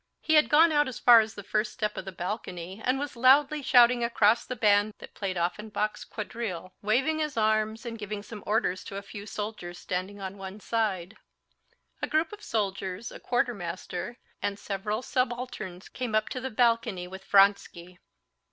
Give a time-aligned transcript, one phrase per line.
[0.19, 3.15] He had gone out as far as the first step of the balcony and was
[3.15, 8.41] loudly shouting across the band that played Offenbach's quadrille, waving his arms and giving some
[8.47, 11.17] orders to a few soldiers standing on one side.
[12.01, 17.23] A group of soldiers, a quartermaster, and several subalterns came up to the balcony with
[17.25, 17.99] Vronsky.